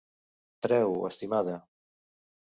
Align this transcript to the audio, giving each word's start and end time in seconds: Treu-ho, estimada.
Treu-ho, 0.67 0.95
estimada. 1.11 1.61